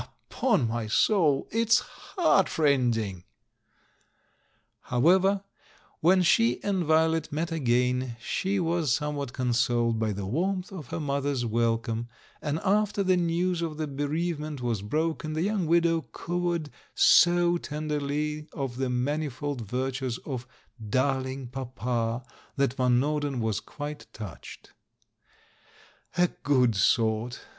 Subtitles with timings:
[0.31, 3.23] Upon my soul, it's heartrending!"
[4.79, 5.43] However,
[5.99, 10.99] when she and Violet met again she was somewhat consoled by the warmth of her
[10.99, 12.07] mother's welcome;
[12.41, 17.59] and after the news of the be reavement was broken, the young widow cooed so
[17.59, 20.47] tenderly of the manifold virtues of
[20.89, 22.25] "darling papa"
[22.55, 24.71] that Van Norden was quite touched.
[26.17, 27.39] "A good sort!"